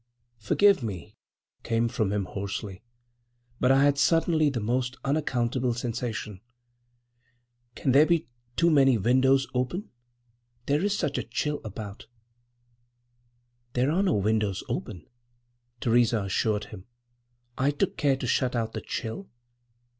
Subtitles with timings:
[0.39, 1.15] "Forgive me,"
[1.61, 2.81] came from him hoarsely.
[3.59, 6.41] "But I had suddenly the most—unaccountable sensation.
[7.75, 9.91] Can there be too many windows open?
[10.65, 12.07] There is such a—chill—about."
[13.73, 15.05] "There are no windows open,"
[15.81, 16.85] Theresa assured him.
[17.55, 19.29] "I took care to shut out the chill.